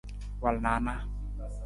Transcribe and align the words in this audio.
Wal 0.41 0.57
na 0.63 0.71
a 0.77 0.79
na. 0.85 0.93